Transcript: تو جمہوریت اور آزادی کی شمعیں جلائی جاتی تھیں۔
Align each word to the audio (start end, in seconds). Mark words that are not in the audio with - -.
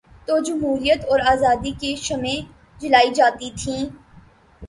تو 0.27 0.37
جمہوریت 0.39 1.01
اور 1.05 1.19
آزادی 1.31 1.71
کی 1.79 1.95
شمعیں 1.97 2.41
جلائی 2.81 3.11
جاتی 3.13 3.49
تھیں۔ 3.55 3.83